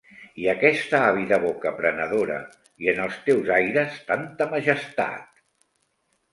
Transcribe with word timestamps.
I 0.43 0.45
aquesta 0.51 1.01
àvida 1.09 1.39
boca 1.43 1.73
prenedora, 1.81 2.39
i 2.87 2.91
en 2.95 3.03
els 3.05 3.21
teus 3.29 3.53
aires 3.61 4.03
tanta 4.11 4.51
majestat... 4.57 5.33